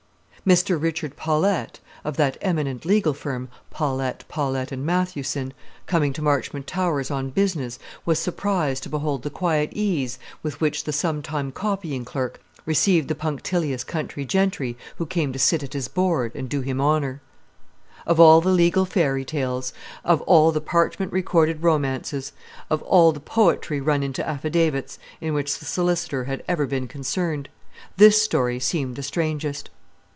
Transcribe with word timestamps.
Mr. 0.43 0.81
Richard 0.81 1.15
Paulette, 1.15 1.79
of 2.03 2.17
that 2.17 2.35
eminent 2.41 2.83
legal 2.83 3.13
firm, 3.13 3.47
Paulette, 3.69 4.23
Paulette, 4.27 4.71
and 4.71 4.83
Mathewson, 4.83 5.53
coming 5.85 6.11
to 6.13 6.21
Marchmont 6.23 6.65
Towers 6.65 7.11
on 7.11 7.29
business, 7.29 7.77
was 8.07 8.17
surprised 8.17 8.81
to 8.81 8.89
behold 8.89 9.21
the 9.21 9.29
quiet 9.29 9.69
ease 9.71 10.17
with 10.41 10.59
which 10.59 10.85
the 10.85 10.91
sometime 10.91 11.51
copying 11.51 12.03
clerk 12.03 12.41
received 12.65 13.07
the 13.07 13.13
punctilious 13.13 13.83
country 13.83 14.25
gentry 14.25 14.75
who 14.97 15.05
came 15.05 15.31
to 15.31 15.37
sit 15.37 15.61
at 15.61 15.73
his 15.73 15.87
board 15.87 16.31
and 16.33 16.49
do 16.49 16.61
him 16.61 16.81
honour. 16.81 17.21
Of 18.07 18.19
all 18.19 18.41
the 18.41 18.49
legal 18.49 18.85
fairy 18.85 19.23
tales, 19.23 19.73
of 20.03 20.21
all 20.23 20.51
the 20.51 20.59
parchment 20.59 21.11
recorded 21.13 21.61
romances, 21.61 22.33
of 22.67 22.81
all 22.81 23.11
the 23.11 23.19
poetry 23.19 23.79
run 23.79 24.01
into 24.01 24.27
affidavits, 24.27 24.97
in 25.21 25.35
which 25.35 25.59
the 25.59 25.65
solicitor 25.65 26.23
had 26.23 26.43
ever 26.47 26.65
been 26.65 26.87
concerned, 26.87 27.47
this 27.97 28.19
story 28.19 28.59
seemed 28.59 28.95
the 28.95 29.03
strangest. 29.03 29.69